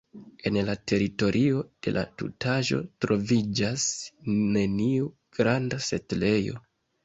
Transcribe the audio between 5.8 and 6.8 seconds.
setlejo.